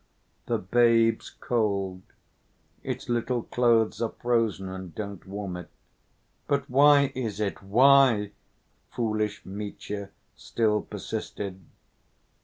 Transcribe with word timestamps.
"The 0.47 0.57
babe's 0.57 1.29
cold, 1.29 2.01
its 2.81 3.07
little 3.07 3.43
clothes 3.43 4.01
are 4.01 4.09
frozen 4.09 4.67
and 4.67 4.95
don't 4.95 5.23
warm 5.27 5.55
it." 5.55 5.69
"But 6.47 6.67
why 6.67 7.11
is 7.13 7.39
it? 7.39 7.61
Why?" 7.61 8.31
foolish 8.89 9.45
Mitya 9.45 10.09
still 10.35 10.81
persisted. 10.81 11.59